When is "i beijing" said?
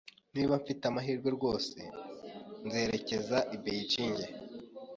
3.55-4.19